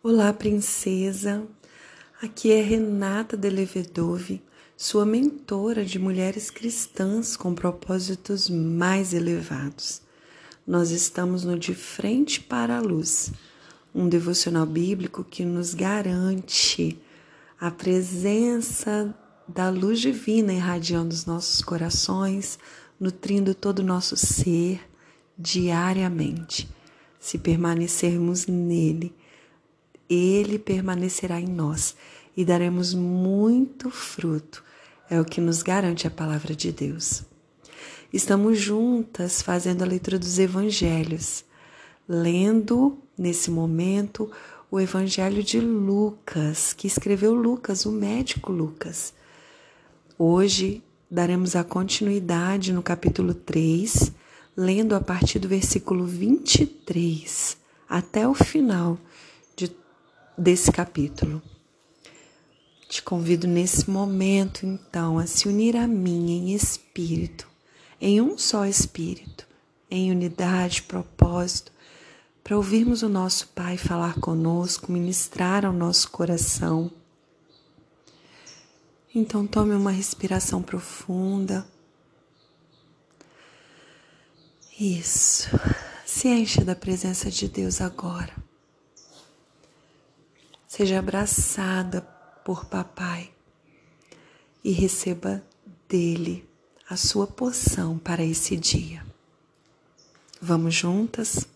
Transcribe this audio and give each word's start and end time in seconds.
Olá, 0.00 0.32
princesa. 0.32 1.44
Aqui 2.22 2.52
é 2.52 2.62
Renata 2.62 3.36
Delevedove, 3.36 4.40
sua 4.76 5.04
mentora 5.04 5.84
de 5.84 5.98
mulheres 5.98 6.52
cristãs 6.52 7.36
com 7.36 7.52
propósitos 7.52 8.48
mais 8.48 9.12
elevados. 9.12 10.00
Nós 10.64 10.92
estamos 10.92 11.42
no 11.42 11.58
De 11.58 11.74
Frente 11.74 12.40
para 12.40 12.76
a 12.76 12.80
Luz, 12.80 13.32
um 13.92 14.08
devocional 14.08 14.66
bíblico 14.66 15.24
que 15.24 15.44
nos 15.44 15.74
garante 15.74 16.96
a 17.60 17.68
presença 17.68 19.12
da 19.48 19.68
luz 19.68 19.98
divina 19.98 20.52
irradiando 20.52 21.12
os 21.12 21.26
nossos 21.26 21.60
corações, 21.60 22.56
nutrindo 23.00 23.52
todo 23.52 23.80
o 23.80 23.84
nosso 23.84 24.16
ser 24.16 24.80
diariamente. 25.36 26.70
Se 27.18 27.36
permanecermos 27.36 28.46
nele, 28.46 29.12
ele 30.08 30.58
permanecerá 30.58 31.40
em 31.40 31.46
nós 31.46 31.94
e 32.36 32.44
daremos 32.44 32.94
muito 32.94 33.90
fruto. 33.90 34.64
É 35.10 35.20
o 35.20 35.24
que 35.24 35.40
nos 35.40 35.62
garante 35.62 36.06
a 36.06 36.10
palavra 36.10 36.54
de 36.54 36.70
Deus. 36.70 37.22
Estamos 38.12 38.58
juntas 38.58 39.42
fazendo 39.42 39.82
a 39.82 39.86
leitura 39.86 40.18
dos 40.18 40.38
evangelhos, 40.38 41.44
lendo 42.08 42.98
nesse 43.16 43.50
momento 43.50 44.30
o 44.70 44.78
evangelho 44.78 45.42
de 45.42 45.60
Lucas, 45.60 46.72
que 46.72 46.86
escreveu 46.86 47.34
Lucas, 47.34 47.84
o 47.86 47.92
médico 47.92 48.52
Lucas. 48.52 49.12
Hoje 50.18 50.82
daremos 51.10 51.56
a 51.56 51.64
continuidade 51.64 52.72
no 52.72 52.82
capítulo 52.82 53.34
3, 53.34 54.12
lendo 54.56 54.94
a 54.94 55.00
partir 55.00 55.38
do 55.38 55.48
versículo 55.48 56.04
23 56.04 57.56
até 57.88 58.28
o 58.28 58.34
final 58.34 58.98
desse 60.38 60.70
capítulo. 60.70 61.42
Te 62.88 63.02
convido 63.02 63.46
nesse 63.46 63.90
momento, 63.90 64.64
então, 64.64 65.18
a 65.18 65.26
se 65.26 65.48
unir 65.48 65.76
a 65.76 65.86
mim 65.86 66.30
em 66.30 66.54
espírito, 66.54 67.46
em 68.00 68.20
um 68.20 68.38
só 68.38 68.64
espírito, 68.64 69.46
em 69.90 70.10
unidade, 70.10 70.82
propósito, 70.82 71.72
para 72.42 72.56
ouvirmos 72.56 73.02
o 73.02 73.08
nosso 73.08 73.48
Pai 73.48 73.76
falar 73.76 74.18
conosco, 74.20 74.90
ministrar 74.90 75.66
ao 75.66 75.72
nosso 75.72 76.10
coração. 76.10 76.90
Então, 79.14 79.46
tome 79.46 79.74
uma 79.74 79.90
respiração 79.90 80.62
profunda. 80.62 81.66
Isso. 84.80 85.48
Se 86.06 86.28
encha 86.28 86.64
da 86.64 86.76
presença 86.76 87.30
de 87.30 87.48
Deus 87.48 87.80
agora. 87.80 88.47
Seja 90.78 91.00
abraçada 91.00 92.02
por 92.44 92.66
papai 92.66 93.32
e 94.62 94.70
receba 94.70 95.44
dele 95.88 96.48
a 96.88 96.96
sua 96.96 97.26
poção 97.26 97.98
para 97.98 98.24
esse 98.24 98.56
dia. 98.56 99.04
Vamos 100.40 100.76
juntas? 100.76 101.48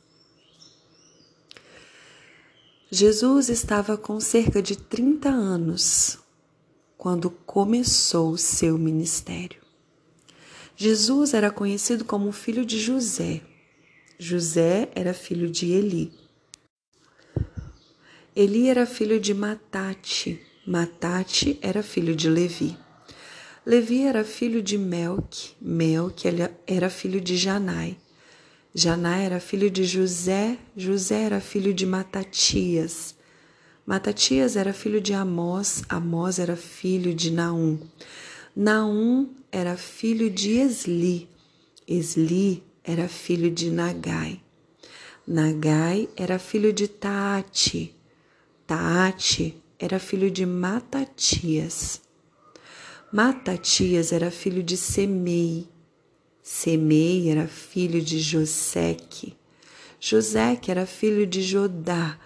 Jesus 2.91 3.48
estava 3.48 3.97
com 3.97 4.19
cerca 4.19 4.61
de 4.61 4.75
30 4.75 5.29
anos 5.29 6.19
quando 6.98 7.31
começou 7.31 8.33
o 8.33 8.39
seu 8.39 8.77
ministério. 8.77 9.62
Jesus 10.75 11.33
era 11.33 11.48
conhecido 11.48 12.05
como 12.05 12.33
filho 12.33 12.67
de 12.67 12.81
José. 12.81 13.41
José 14.19 14.91
era 14.97 15.14
filho 15.14 15.48
de 15.48 15.70
Eli. 15.70 16.22
Eli 18.34 18.70
era 18.70 18.86
filho 18.86 19.20
de 19.20 19.34
Matate, 19.34 20.41
Matate 20.66 21.58
era 21.61 21.83
filho 21.83 22.16
de 22.16 22.30
Levi. 22.30 22.78
Levi 23.66 24.05
era 24.05 24.24
filho 24.24 24.62
de 24.62 24.78
Melque, 24.78 25.50
Melque 25.61 26.27
era 26.67 26.89
filho 26.89 27.20
de 27.20 27.36
Janai. 27.36 27.98
Janai 28.74 29.27
era 29.27 29.39
filho 29.39 29.70
de 29.70 29.84
José, 29.84 30.57
José 30.74 31.24
era 31.24 31.42
filho 31.42 31.74
de 31.74 31.84
Matatias. 31.84 33.14
Matatias 33.84 34.57
era 34.57 34.73
filho 34.73 34.98
de 34.98 35.12
Amós, 35.12 35.83
Amós 35.86 36.39
era 36.39 36.57
filho 36.57 37.14
de 37.14 37.30
Naum. 37.30 37.78
Naum 38.57 39.28
era 39.52 39.77
filho 39.77 40.30
de 40.30 40.52
Esli, 40.52 41.28
Esli 41.86 42.62
era 42.83 43.08
filho 43.08 43.51
de 43.51 43.70
Nagai. 43.70 44.40
Nagai 45.28 46.08
era 46.17 46.39
filho 46.39 46.73
de 46.73 46.89
Taate, 46.89 47.95
Taate 48.72 49.62
era 49.78 49.98
filho 49.98 50.30
de 50.30 50.46
Matatias. 50.46 52.00
Matatias 53.12 54.12
era 54.12 54.30
filho 54.30 54.62
de 54.62 54.78
Semei. 54.78 55.68
Semei 56.42 57.28
era 57.28 57.46
filho 57.46 58.00
de 58.00 58.18
Joseque. 58.18 59.36
Joseque 60.00 60.70
era 60.70 60.86
filho 60.86 61.27
de 61.27 61.42
Jodá. 61.42 62.18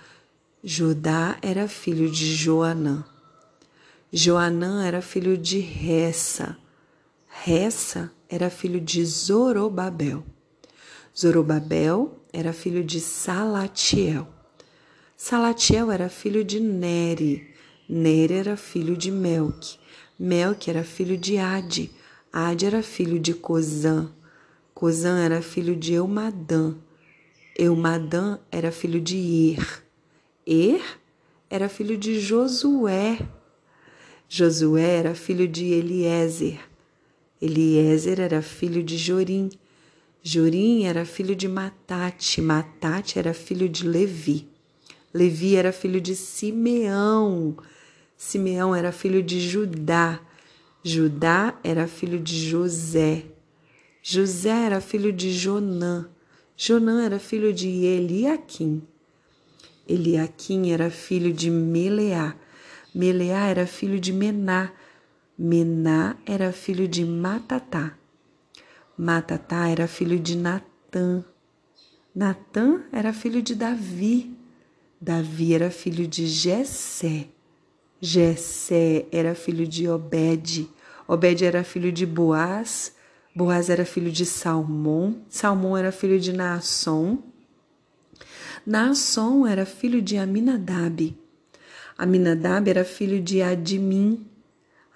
Jodá 0.63 1.37
era 1.43 1.67
filho 1.67 2.09
de 2.09 2.33
Joanã. 2.37 3.05
Joanã 4.13 4.87
era 4.87 5.03
filho 5.03 5.37
de 5.37 5.59
Ressa. 5.59 6.57
Ressa 7.27 8.13
era 8.29 8.51
filho 8.51 8.81
de 8.81 9.05
Zorobabel. 9.05 10.25
Zorobabel 11.13 12.21
era 12.33 12.53
filho 12.53 12.85
de 12.85 13.01
Salatiel. 13.01 14.36
Salatiel 15.19 15.91
era 15.91 16.11
filho 16.11 16.45
de 16.45 16.61
Neri, 16.61 17.49
Neri 17.89 18.35
era 18.35 18.55
filho 18.55 18.95
de 18.95 19.11
Melque, 19.11 19.79
Melque 20.19 20.69
era 20.69 20.85
filho 20.85 21.17
de 21.17 21.39
Ade, 21.39 21.91
Ade 22.31 22.67
era 22.67 22.83
filho 22.83 23.19
de 23.19 23.33
Cozã, 23.33 24.13
Cozã 24.75 25.19
era 25.21 25.41
filho 25.41 25.75
de 25.75 25.95
Eumadã, 25.95 26.75
Eumadã 27.59 28.39
era 28.53 28.71
filho 28.71 29.01
de 29.01 29.17
Ir, 29.17 29.83
Ir 30.47 30.83
era 31.49 31.71
filho 31.71 31.97
de 31.97 32.21
Josué, 32.21 33.19
Josué 34.29 34.99
era 34.99 35.15
filho 35.15 35.49
de 35.49 35.73
Eliezer, 35.73 36.61
Eliezer 37.41 38.21
era 38.21 38.43
filho 38.43 38.83
de 38.83 38.99
Jorim, 38.99 39.49
Jorim 40.23 40.85
era 40.85 41.07
filho 41.07 41.35
de 41.35 41.49
Matate, 41.49 42.43
Matate 42.43 43.19
era 43.19 43.33
filho 43.33 43.67
de 43.67 43.89
Levi. 43.89 44.56
Levi 45.17 45.57
era 45.57 45.73
filho 45.73 45.99
de 45.99 46.15
Simeão. 46.15 47.57
Simeão 48.19 48.75
era 48.75 48.93
filho 48.93 49.23
de 49.23 49.41
Judá. 49.41 50.21
Judá 50.85 51.59
era 51.65 51.89
filho 51.89 52.21
de 52.21 52.37
José. 52.51 53.25
José 54.03 54.67
era 54.67 54.79
filho 54.79 55.11
de 55.11 55.33
Jonã. 55.33 56.07
Jonã 56.55 57.03
era 57.03 57.19
filho 57.19 57.51
de 57.51 57.67
Eliaquim. 57.67 58.83
Eliaquim 59.89 60.71
era 60.71 60.91
filho 60.91 61.33
de 61.33 61.51
Meleá. 61.51 62.37
Meleá 62.95 63.47
era 63.47 63.67
filho 63.67 63.99
de 63.99 64.13
Mená. 64.13 64.71
Mená 65.39 66.17
era 66.27 66.53
filho 66.53 66.87
de 66.87 67.07
Matatá. 67.07 67.97
Matatá 68.99 69.69
era 69.69 69.89
filho 69.89 70.19
de 70.19 70.37
Natã. 70.37 71.25
Natã 72.15 72.83
era 72.93 73.15
filho 73.15 73.41
de 73.41 73.55
Davi. 73.55 74.37
Davi 75.01 75.55
era 75.55 75.71
filho 75.71 76.07
de 76.07 76.27
Jessé. 76.27 77.29
Jessé 78.01 79.07
era 79.13 79.35
filho 79.35 79.67
de 79.67 79.89
Obed. 79.89 80.69
Obed 81.07 81.43
era 81.43 81.63
filho 81.63 81.93
de 81.93 82.07
Boaz. 82.07 82.95
Boaz 83.35 83.69
era 83.69 83.85
filho 83.85 84.11
de 84.11 84.25
Salmão. 84.25 85.23
Salmão 85.29 85.77
era 85.77 85.93
filho 85.93 86.19
de 86.19 86.33
Naasson. 86.33 87.19
Naasson 88.67 89.47
era 89.47 89.67
filho 89.67 90.01
de 90.01 90.17
Aminadab. 90.17 91.15
Aminadab 91.99 92.69
era 92.71 92.85
filho 92.85 93.21
de 93.21 93.43
Adimim. 93.43 94.27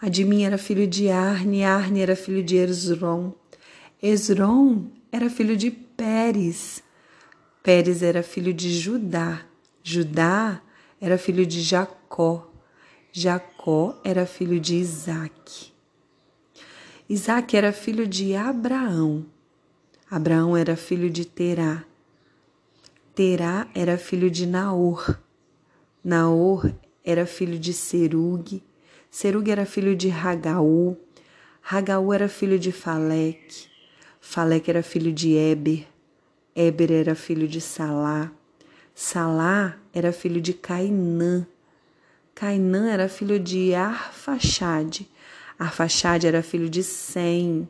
Adimim 0.00 0.44
era 0.44 0.56
filho 0.56 0.86
de 0.86 1.10
Arne. 1.10 1.62
Arne 1.62 2.00
era 2.00 2.16
filho 2.16 2.42
de 2.42 2.56
Esron. 2.56 3.34
Esron 4.02 4.90
era 5.12 5.28
filho 5.28 5.56
de 5.56 5.70
Pérez. 5.70 6.82
Pérez 7.62 8.02
era 8.02 8.22
filho 8.22 8.54
de 8.54 8.72
Judá. 8.72 9.49
Judá 9.82 10.60
era 11.00 11.16
filho 11.16 11.46
de 11.46 11.62
Jacó. 11.62 12.50
Jacó 13.12 13.98
era 14.04 14.26
filho 14.26 14.60
de 14.60 14.76
Isaac. 14.76 15.72
Isaac 17.08 17.56
era 17.56 17.72
filho 17.72 18.06
de 18.06 18.36
Abraão. 18.36 19.26
Abraão 20.10 20.56
era 20.56 20.76
filho 20.76 21.08
de 21.10 21.24
Terá. 21.24 21.84
Terá 23.14 23.68
era 23.74 23.96
filho 23.96 24.30
de 24.30 24.46
Naor. 24.46 25.18
Naor 26.04 26.72
era 27.04 27.26
filho 27.26 27.58
de 27.58 27.72
Serug. 27.72 28.62
Serug 29.10 29.48
era 29.48 29.64
filho 29.64 29.96
de 29.96 30.08
Ragaú. 30.08 30.96
Ragaú 31.62 32.12
era 32.12 32.28
filho 32.28 32.58
de 32.58 32.70
Faleque. 32.70 33.68
Faleque 34.20 34.70
era 34.70 34.82
filho 34.82 35.12
de 35.12 35.34
Eber. 35.34 35.86
Eber 36.54 36.92
era 36.92 37.14
filho 37.14 37.48
de 37.48 37.60
Salá. 37.60 38.30
Salá 39.02 39.78
era 39.94 40.12
filho 40.12 40.42
de 40.42 40.52
Cainã. 40.52 41.46
Cainã 42.34 42.90
era 42.90 43.08
filho 43.08 43.40
de 43.40 43.74
Arfaxade. 43.74 45.08
Arfaxade 45.58 46.26
era 46.26 46.42
filho 46.42 46.68
de 46.68 46.82
Sem. 46.82 47.66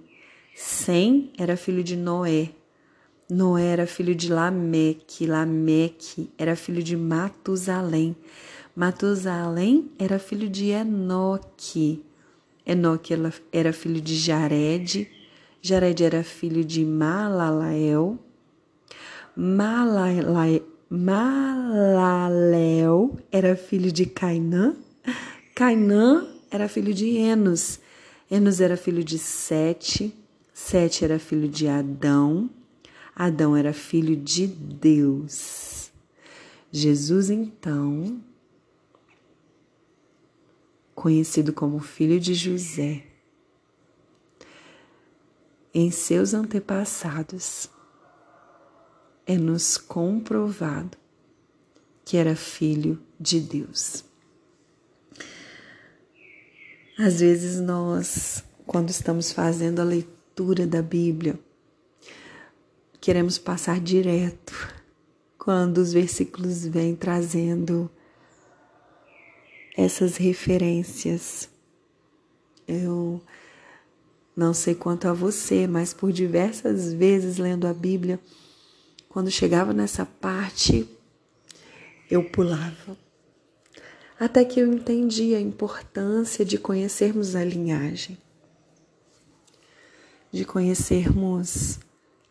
Sem 0.56 1.32
era 1.38 1.56
filho 1.56 1.84
de 1.84 1.94
Noé. 1.94 2.50
Noé 3.30 3.64
era 3.66 3.86
filho 3.86 4.12
de 4.12 4.28
Lameque. 4.28 5.24
Lameque 5.24 6.28
era 6.36 6.56
filho 6.56 6.82
de 6.82 6.96
Matusalém. 6.96 8.16
Matusalém 8.74 9.88
era 10.00 10.18
filho 10.18 10.48
de 10.48 10.70
Enoque. 10.70 12.04
Enoque 12.66 13.14
era 13.52 13.72
filho 13.72 14.00
de 14.00 14.16
Jared. 14.16 15.08
Jared 15.62 16.02
era 16.02 16.24
filho 16.24 16.64
de 16.64 16.84
Malalael. 16.84 18.18
Malalael, 19.36 20.64
Malalel 20.92 22.36
era 23.30 23.54
filho 23.54 23.92
de 23.92 24.06
Cainã. 24.06 24.74
Cainã 25.54 26.26
era 26.50 26.68
filho 26.68 26.92
de 26.92 27.16
Enos. 27.16 27.78
Enos 28.28 28.60
era 28.60 28.76
filho 28.76 29.04
de 29.04 29.16
Sete. 29.16 30.12
Sete 30.52 31.04
era 31.04 31.20
filho 31.20 31.48
de 31.48 31.68
Adão. 31.68 32.50
Adão 33.14 33.56
era 33.56 33.72
filho 33.72 34.16
de 34.16 34.48
Deus. 34.48 35.92
Jesus, 36.72 37.30
então, 37.30 38.20
conhecido 40.92 41.52
como 41.52 41.78
filho 41.78 42.18
de 42.18 42.34
José, 42.34 43.04
em 45.72 45.90
seus 45.90 46.34
antepassados, 46.34 47.68
é 49.30 49.38
nos 49.38 49.78
comprovado 49.78 50.98
que 52.04 52.16
era 52.16 52.34
filho 52.34 53.00
de 53.18 53.38
Deus. 53.38 54.04
Às 56.98 57.20
vezes 57.20 57.60
nós, 57.60 58.42
quando 58.66 58.90
estamos 58.90 59.30
fazendo 59.30 59.78
a 59.78 59.84
leitura 59.84 60.66
da 60.66 60.82
Bíblia, 60.82 61.38
queremos 63.00 63.38
passar 63.38 63.78
direto 63.78 64.52
quando 65.38 65.78
os 65.78 65.92
versículos 65.92 66.66
vêm 66.66 66.96
trazendo 66.96 67.88
essas 69.76 70.16
referências. 70.16 71.48
Eu 72.66 73.22
não 74.34 74.52
sei 74.52 74.74
quanto 74.74 75.06
a 75.06 75.12
você, 75.12 75.68
mas 75.68 75.94
por 75.94 76.10
diversas 76.10 76.92
vezes 76.92 77.38
lendo 77.38 77.68
a 77.68 77.72
Bíblia, 77.72 78.18
quando 79.10 79.28
chegava 79.28 79.72
nessa 79.72 80.06
parte, 80.06 80.88
eu 82.08 82.22
pulava. 82.30 82.96
Até 84.18 84.44
que 84.44 84.60
eu 84.60 84.72
entendi 84.72 85.34
a 85.34 85.40
importância 85.40 86.44
de 86.44 86.56
conhecermos 86.56 87.34
a 87.34 87.44
linhagem, 87.44 88.16
de 90.30 90.44
conhecermos 90.44 91.80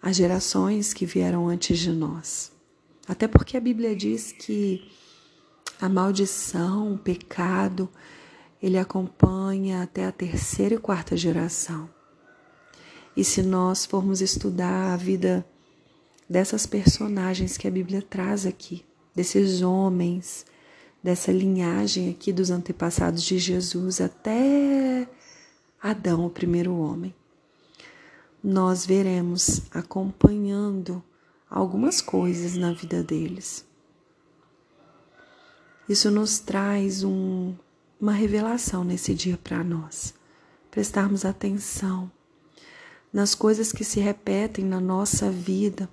as 0.02 0.16
gerações 0.16 0.94
que 0.94 1.06
vieram 1.06 1.50
antes 1.50 1.78
de 1.80 1.92
nós. 1.92 2.50
Até 3.06 3.28
porque 3.28 3.58
a 3.58 3.62
Bíblia 3.62 3.94
diz 3.94 4.32
que 4.32 4.90
a 5.82 5.90
maldição, 5.90 6.94
o 6.94 6.98
pecado, 6.98 7.90
ele 8.64 8.78
acompanha 8.78 9.84
até 9.84 10.06
a 10.06 10.14
terceira 10.14 10.76
e 10.76 10.80
quarta 10.80 11.18
geração. 11.18 11.90
E 13.18 13.24
se 13.26 13.42
nós 13.42 13.86
formos 13.86 14.22
estudar 14.22 14.94
a 14.94 14.96
vida 14.96 15.46
dessas 16.30 16.68
personagens 16.68 17.58
que 17.58 17.68
a 17.68 17.72
Bíblia 17.72 18.02
traz 18.02 18.46
aqui, 18.46 18.86
desses 19.16 19.62
homens, 19.62 20.46
dessa 21.02 21.32
linhagem 21.32 22.10
aqui 22.10 22.32
dos 22.32 22.52
antepassados 22.52 23.24
de 23.24 23.40
Jesus 23.40 24.00
até 24.00 25.08
Adão, 25.82 26.26
o 26.26 26.30
primeiro 26.30 26.76
homem. 26.76 27.16
Nós 28.44 28.86
veremos 28.86 29.62
acompanhando 29.72 31.04
algumas 31.50 32.00
coisas 32.00 32.56
na 32.56 32.72
vida 32.72 33.02
deles. 33.02 33.66
Isso 35.88 36.12
nos 36.12 36.38
traz 36.40 37.04
um, 37.04 37.56
uma 38.00 38.14
revelação 38.14 38.84
nesse 38.84 39.16
dia 39.16 39.38
para 39.38 39.64
nós. 39.64 40.14
Prestarmos 40.70 41.26
atenção 41.26 42.12
nas 43.12 43.34
coisas 43.34 43.72
que 43.72 43.84
se 43.84 44.00
repetem 44.00 44.64
na 44.64 44.80
nossa 44.80 45.32
vida 45.32 45.90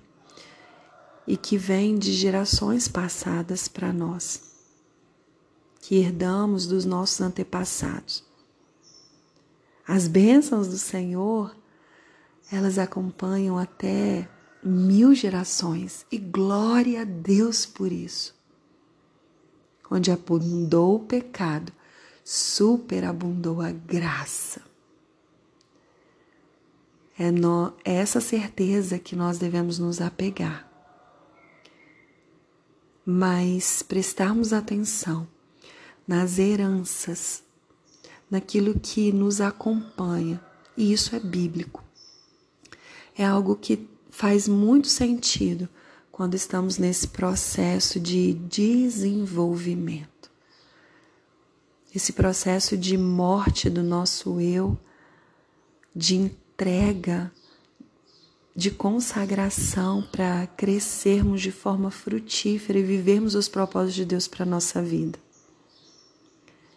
e 1.27 1.35
que 1.35 1.57
vem 1.57 1.97
de 1.97 2.13
gerações 2.13 2.87
passadas 2.87 3.67
para 3.67 3.91
nós, 3.91 4.41
que 5.81 5.95
herdamos 5.95 6.65
dos 6.65 6.85
nossos 6.85 7.19
antepassados. 7.19 8.23
As 9.85 10.07
bênçãos 10.07 10.69
do 10.69 10.77
Senhor, 10.77 11.53
elas 12.49 12.79
acompanham 12.79 13.57
até 13.57 14.29
mil 14.63 15.13
gerações 15.13 16.05
e 16.09 16.17
glória 16.17 17.01
a 17.01 17.03
Deus 17.03 17.65
por 17.65 17.91
isso. 17.91 18.33
Onde 19.91 20.11
abundou 20.11 20.95
o 20.95 21.05
pecado, 21.05 21.73
superabundou 22.23 23.61
a 23.61 23.71
graça. 23.71 24.61
É, 27.17 27.31
no, 27.31 27.73
é 27.83 27.95
essa 27.95 28.21
certeza 28.21 28.99
que 28.99 29.15
nós 29.15 29.37
devemos 29.37 29.79
nos 29.79 30.01
apegar 30.01 30.66
mas 33.09 33.81
prestarmos 33.81 34.51
atenção 34.51 35.25
nas 36.05 36.37
heranças, 36.37 37.41
naquilo 38.29 38.77
que 38.77 39.13
nos 39.13 39.39
acompanha, 39.39 40.43
e 40.75 40.91
isso 40.91 41.15
é 41.15 41.19
bíblico. 41.21 41.81
É 43.17 43.25
algo 43.25 43.55
que 43.55 43.87
faz 44.09 44.45
muito 44.49 44.89
sentido 44.89 45.69
quando 46.11 46.35
estamos 46.35 46.77
nesse 46.77 47.07
processo 47.07 47.97
de 47.97 48.33
desenvolvimento. 48.33 50.29
Esse 51.95 52.11
processo 52.11 52.75
de 52.75 52.97
morte 52.97 53.69
do 53.69 53.83
nosso 53.83 54.41
eu, 54.41 54.77
de 55.95 56.17
entrega 56.17 57.31
de 58.57 58.71
consagração 58.71 60.01
para 60.11 60.47
crescermos 60.47 61.41
de 61.41 61.51
forma 61.51 61.91
frutífera 61.91 62.79
e 62.79 62.83
vivermos 62.83 63.35
os 63.35 63.47
propósitos 63.47 63.93
de 63.93 64.03
Deus 64.03 64.27
para 64.27 64.41
a 64.41 64.47
nossa 64.47 64.81
vida. 64.81 65.19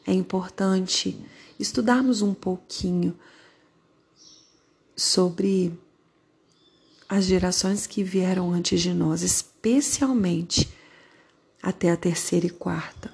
É 0.06 0.12
importante 0.12 1.18
estudarmos 1.58 2.20
um 2.20 2.34
pouquinho 2.34 3.18
sobre 4.94 5.72
as 7.08 7.24
gerações 7.24 7.86
que 7.86 8.04
vieram 8.04 8.52
antes 8.52 8.82
de 8.82 8.92
nós, 8.92 9.22
especialmente 9.22 10.70
até 11.62 11.90
a 11.90 11.96
terceira 11.96 12.46
e 12.46 12.50
quarta, 12.50 13.10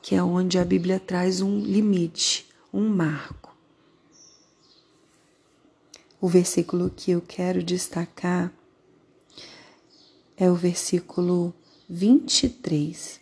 que 0.00 0.14
é 0.14 0.22
onde 0.22 0.58
a 0.58 0.64
Bíblia 0.64 0.98
traz 0.98 1.42
um 1.42 1.60
limite, 1.60 2.48
um 2.72 2.88
marco. 2.88 3.41
O 6.22 6.28
versículo 6.28 6.88
que 6.88 7.10
eu 7.10 7.20
quero 7.20 7.64
destacar 7.64 8.54
é 10.36 10.48
o 10.48 10.54
versículo 10.54 11.52
23. 11.90 13.20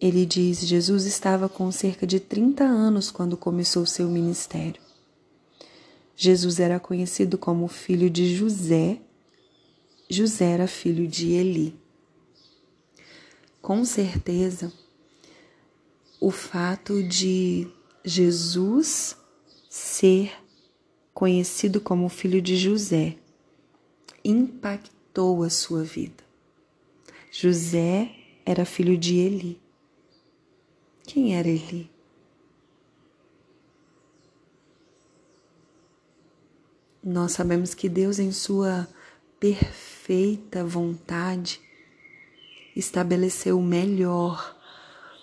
Ele 0.00 0.24
diz: 0.24 0.60
Jesus 0.60 1.04
estava 1.04 1.50
com 1.50 1.70
cerca 1.70 2.06
de 2.06 2.18
30 2.18 2.64
anos 2.64 3.10
quando 3.10 3.36
começou 3.36 3.84
seu 3.84 4.08
ministério. 4.08 4.80
Jesus 6.16 6.58
era 6.58 6.80
conhecido 6.80 7.36
como 7.36 7.68
filho 7.68 8.08
de 8.08 8.34
José. 8.34 8.98
José 10.08 10.52
era 10.52 10.66
filho 10.66 11.06
de 11.06 11.32
Eli. 11.32 11.78
Com 13.60 13.84
certeza, 13.84 14.72
o 16.18 16.30
fato 16.30 17.02
de 17.02 17.68
Jesus 18.02 19.14
ser 19.68 20.39
conhecido 21.12 21.80
como 21.80 22.08
filho 22.08 22.40
de 22.40 22.56
José, 22.56 23.16
impactou 24.24 25.42
a 25.42 25.50
sua 25.50 25.82
vida. 25.82 26.24
José 27.30 28.10
era 28.44 28.64
filho 28.64 28.96
de 28.96 29.16
Eli. 29.16 29.60
Quem 31.04 31.36
era 31.36 31.48
Eli? 31.48 31.90
Nós 37.02 37.32
sabemos 37.32 37.72
que 37.72 37.88
Deus, 37.88 38.18
em 38.18 38.30
sua 38.30 38.86
perfeita 39.38 40.62
vontade, 40.64 41.60
estabeleceu 42.76 43.58
o 43.58 43.62
melhor 43.62 44.56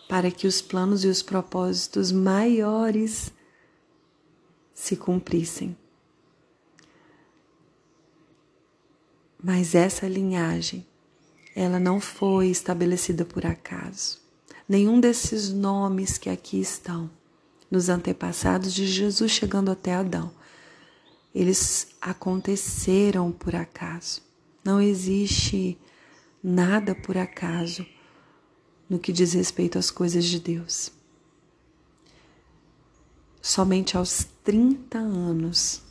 para 0.09 0.31
que 0.31 0.47
os 0.47 0.61
planos 0.61 1.03
e 1.03 1.07
os 1.07 1.21
propósitos 1.21 2.11
maiores 2.11 3.31
se 4.77 4.95
cumprissem. 4.95 5.75
Mas 9.43 9.73
essa 9.73 10.07
linhagem 10.07 10.85
ela 11.55 11.79
não 11.79 11.99
foi 11.99 12.49
estabelecida 12.49 13.25
por 13.25 13.43
acaso. 13.43 14.19
Nenhum 14.69 14.99
desses 14.99 15.49
nomes 15.51 16.19
que 16.19 16.29
aqui 16.29 16.61
estão, 16.61 17.09
nos 17.71 17.89
antepassados 17.89 18.71
de 18.71 18.85
Jesus 18.85 19.31
chegando 19.31 19.71
até 19.71 19.95
Adão, 19.95 20.31
eles 21.33 21.87
aconteceram 21.99 23.31
por 23.31 23.55
acaso. 23.55 24.21
Não 24.63 24.79
existe 24.79 25.75
nada 26.43 26.93
por 26.93 27.17
acaso 27.17 27.83
no 28.87 28.99
que 28.99 29.11
diz 29.11 29.33
respeito 29.33 29.79
às 29.79 29.89
coisas 29.89 30.23
de 30.23 30.39
Deus. 30.39 30.91
Somente 33.41 33.97
aos 33.97 34.27
30 34.47 34.97
anos 34.97 35.81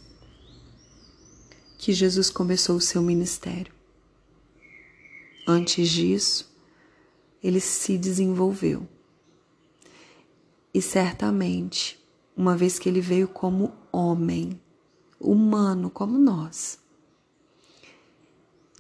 que 1.77 1.93
Jesus 1.93 2.31
começou 2.31 2.77
o 2.77 2.81
seu 2.81 3.03
ministério. 3.03 3.71
Antes 5.47 5.91
disso, 5.91 6.51
ele 7.45 7.61
se 7.61 7.99
desenvolveu. 7.99 8.89
E 10.73 10.81
certamente, 10.81 12.03
uma 12.35 12.57
vez 12.57 12.79
que 12.79 12.89
ele 12.89 13.03
veio 13.03 13.29
como 13.29 13.75
homem, 13.93 14.59
humano 15.21 15.91
como 15.91 16.17
nós, 16.17 16.79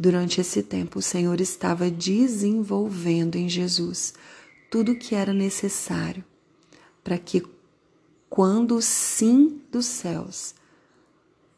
durante 0.01 0.41
esse 0.41 0.63
tempo 0.63 1.01
o 1.01 1.03
Senhor 1.03 1.39
estava 1.39 1.91
desenvolvendo 1.91 3.37
em 3.37 3.47
Jesus 3.47 4.15
tudo 4.71 4.93
o 4.93 4.99
que 4.99 5.15
era 5.15 5.35
necessário 5.35 6.25
para 7.05 7.19
que, 7.19 7.43
quando 8.37 8.77
o 8.77 8.83
sim 8.83 9.63
dos 9.73 9.87
céus 9.87 10.55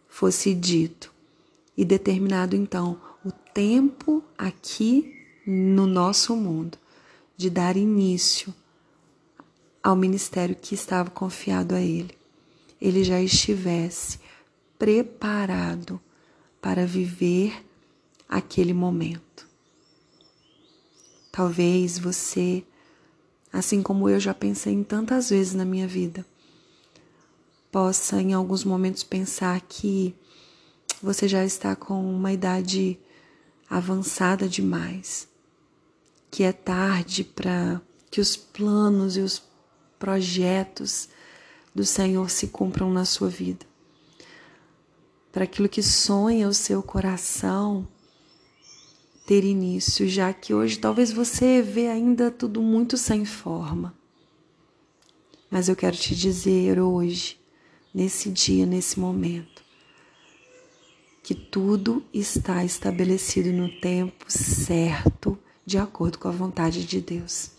fosse 0.08 0.54
dito 0.54 1.12
e 1.76 1.84
determinado 1.84 2.54
então 2.54 3.00
o 3.24 3.32
tempo 3.32 4.22
aqui 4.38 5.12
no 5.44 5.88
nosso 5.88 6.36
mundo 6.36 6.78
de 7.36 7.50
dar 7.50 7.76
início 7.76 8.54
ao 9.82 9.96
ministério 9.96 10.54
que 10.54 10.72
estava 10.72 11.10
confiado 11.10 11.74
a 11.74 11.80
ele, 11.80 12.16
ele 12.80 13.02
já 13.02 13.20
estivesse 13.20 14.20
preparado 14.78 16.00
para 16.62 16.86
viver 16.86 17.60
aquele 18.28 18.72
momento. 18.72 19.48
Talvez 21.32 21.98
você, 21.98 22.62
assim 23.52 23.82
como 23.82 24.08
eu 24.08 24.20
já 24.20 24.32
pensei 24.32 24.74
em 24.74 24.84
tantas 24.84 25.30
vezes 25.30 25.54
na 25.54 25.64
minha 25.64 25.88
vida, 25.88 26.24
possa 27.70 28.20
em 28.20 28.32
alguns 28.32 28.64
momentos 28.64 29.02
pensar 29.02 29.60
que 29.60 30.14
você 31.02 31.28
já 31.28 31.44
está 31.44 31.76
com 31.76 32.02
uma 32.14 32.32
idade 32.32 32.98
avançada 33.68 34.48
demais, 34.48 35.28
que 36.30 36.42
é 36.42 36.52
tarde 36.52 37.22
para 37.22 37.80
que 38.10 38.20
os 38.20 38.36
planos 38.36 39.16
e 39.16 39.20
os 39.20 39.42
projetos 39.98 41.08
do 41.74 41.84
Senhor 41.84 42.30
se 42.30 42.48
cumpram 42.48 42.90
na 42.90 43.04
sua 43.04 43.28
vida. 43.28 43.66
Para 45.30 45.44
aquilo 45.44 45.68
que 45.68 45.82
sonha 45.82 46.48
o 46.48 46.54
seu 46.54 46.82
coração 46.82 47.86
ter 49.26 49.44
início, 49.44 50.08
já 50.08 50.32
que 50.32 50.54
hoje 50.54 50.78
talvez 50.78 51.12
você 51.12 51.60
vê 51.60 51.88
ainda 51.88 52.30
tudo 52.30 52.62
muito 52.62 52.96
sem 52.96 53.26
forma. 53.26 53.94
Mas 55.50 55.68
eu 55.68 55.76
quero 55.76 55.96
te 55.96 56.16
dizer 56.16 56.80
hoje, 56.80 57.38
nesse 57.92 58.30
dia, 58.30 58.66
nesse 58.66 58.98
momento, 58.98 59.62
que 61.22 61.34
tudo 61.34 62.04
está 62.12 62.64
estabelecido 62.64 63.52
no 63.52 63.68
tempo 63.80 64.24
certo, 64.28 65.38
de 65.64 65.78
acordo 65.78 66.18
com 66.18 66.28
a 66.28 66.32
vontade 66.32 66.84
de 66.84 67.00
Deus. 67.00 67.50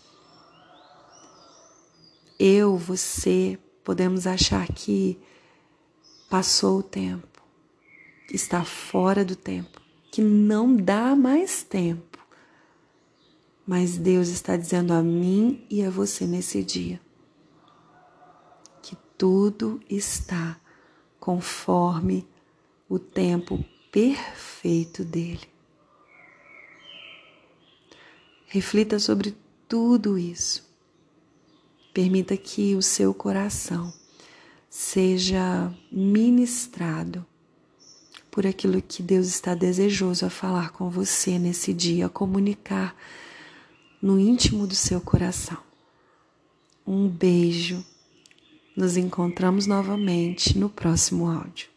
Eu, 2.38 2.76
você, 2.76 3.58
podemos 3.84 4.26
achar 4.26 4.66
que 4.68 5.18
passou 6.28 6.78
o 6.78 6.82
tempo, 6.82 7.42
está 8.32 8.64
fora 8.64 9.24
do 9.24 9.36
tempo, 9.36 9.80
que 10.10 10.22
não 10.22 10.74
dá 10.74 11.14
mais 11.14 11.62
tempo. 11.62 12.18
Mas 13.66 13.96
Deus 13.96 14.28
está 14.28 14.56
dizendo 14.56 14.92
a 14.92 15.02
mim 15.02 15.64
e 15.70 15.84
a 15.84 15.90
você 15.90 16.26
nesse 16.26 16.64
dia 16.64 17.00
que 17.00 17.09
tudo 19.20 19.78
está 19.86 20.58
conforme 21.20 22.26
o 22.88 22.98
tempo 22.98 23.62
perfeito 23.92 25.04
dele. 25.04 25.46
Reflita 28.46 28.98
sobre 28.98 29.36
tudo 29.68 30.16
isso. 30.16 30.66
Permita 31.92 32.34
que 32.34 32.74
o 32.74 32.80
seu 32.80 33.12
coração 33.12 33.92
seja 34.70 35.70
ministrado 35.92 37.26
por 38.30 38.46
aquilo 38.46 38.80
que 38.80 39.02
Deus 39.02 39.26
está 39.26 39.54
desejoso 39.54 40.24
a 40.24 40.30
falar 40.30 40.70
com 40.70 40.88
você 40.88 41.38
nesse 41.38 41.74
dia, 41.74 42.06
a 42.06 42.08
comunicar 42.08 42.96
no 44.00 44.18
íntimo 44.18 44.66
do 44.66 44.74
seu 44.74 44.98
coração. 44.98 45.58
Um 46.86 47.06
beijo. 47.06 47.84
Nos 48.76 48.96
encontramos 48.96 49.66
novamente 49.66 50.56
no 50.56 50.68
próximo 50.68 51.30
áudio. 51.30 51.69